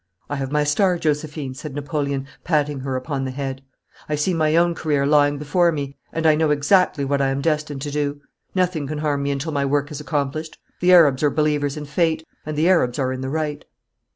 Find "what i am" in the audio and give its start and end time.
7.05-7.39